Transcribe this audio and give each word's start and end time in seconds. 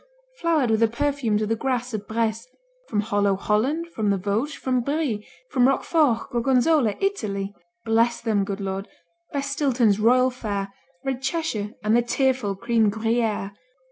Flowered 0.39 0.71
with 0.71 0.79
the 0.79 0.87
perfumes 0.87 1.43
of 1.43 1.49
the 1.49 1.55
grass 1.55 1.93
of 1.93 2.07
Bresse, 2.07 2.47
From 2.87 3.01
hollow 3.01 3.35
Holland, 3.35 3.85
from 3.89 4.09
the 4.09 4.17
Vosges, 4.17 4.55
from 4.55 4.81
Brie, 4.81 5.27
From 5.51 5.67
Roquefort, 5.67 6.31
Gorgonzola, 6.31 6.95
Italy! 6.99 7.53
Bless 7.85 8.19
them, 8.19 8.43
good 8.43 8.59
Lord! 8.59 8.87
Bless 9.31 9.51
Stilton's 9.51 9.99
royal 9.99 10.31
fare, 10.31 10.73
Red 11.05 11.21
Cheshire, 11.21 11.75
and 11.83 11.95
the 11.95 12.01
tearful 12.01 12.55
cream 12.55 12.89
Gruyère. 12.89 13.51